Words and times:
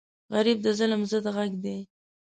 غریب 0.33 0.57
د 0.65 0.67
ظلم 0.77 1.01
ضد 1.11 1.25
غږ 1.35 1.51
دی 1.63 1.77